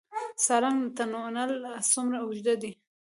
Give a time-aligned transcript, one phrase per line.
[0.45, 1.51] سالنګ تونل
[1.91, 2.71] څومره اوږد دی؟